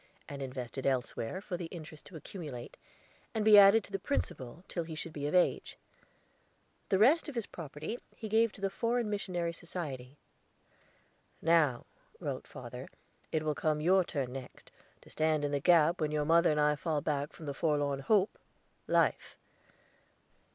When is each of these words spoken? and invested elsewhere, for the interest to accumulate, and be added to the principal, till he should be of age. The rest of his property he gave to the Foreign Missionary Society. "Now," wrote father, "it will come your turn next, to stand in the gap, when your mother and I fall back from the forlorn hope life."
and 0.27 0.41
invested 0.41 0.87
elsewhere, 0.87 1.39
for 1.39 1.57
the 1.57 1.65
interest 1.67 2.07
to 2.07 2.15
accumulate, 2.15 2.75
and 3.35 3.45
be 3.45 3.55
added 3.55 3.83
to 3.83 3.91
the 3.91 3.99
principal, 3.99 4.63
till 4.67 4.83
he 4.83 4.95
should 4.95 5.13
be 5.13 5.27
of 5.27 5.35
age. 5.35 5.77
The 6.89 6.97
rest 6.97 7.29
of 7.29 7.35
his 7.35 7.45
property 7.45 7.99
he 8.15 8.27
gave 8.27 8.51
to 8.53 8.61
the 8.61 8.71
Foreign 8.71 9.11
Missionary 9.11 9.53
Society. 9.53 10.17
"Now," 11.39 11.85
wrote 12.19 12.47
father, 12.47 12.87
"it 13.31 13.43
will 13.43 13.53
come 13.53 13.79
your 13.79 14.03
turn 14.03 14.33
next, 14.33 14.71
to 15.01 15.11
stand 15.11 15.45
in 15.45 15.51
the 15.51 15.59
gap, 15.59 16.01
when 16.01 16.09
your 16.09 16.25
mother 16.25 16.49
and 16.49 16.59
I 16.59 16.77
fall 16.77 17.01
back 17.01 17.31
from 17.31 17.45
the 17.45 17.53
forlorn 17.53 17.99
hope 17.99 18.39
life." 18.87 19.37